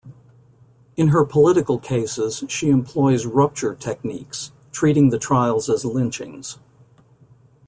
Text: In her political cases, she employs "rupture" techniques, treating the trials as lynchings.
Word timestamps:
In 0.97 1.09
her 1.09 1.23
political 1.23 1.77
cases, 1.77 2.43
she 2.49 2.71
employs 2.71 3.27
"rupture" 3.27 3.75
techniques, 3.75 4.51
treating 4.71 5.11
the 5.11 5.19
trials 5.19 5.69
as 5.69 5.85
lynchings. 5.85 6.57